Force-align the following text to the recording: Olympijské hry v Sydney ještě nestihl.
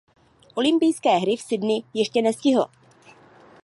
Olympijské 0.55 1.09
hry 1.19 1.35
v 1.35 1.41
Sydney 1.41 1.83
ještě 1.93 2.21
nestihl. 2.21 2.65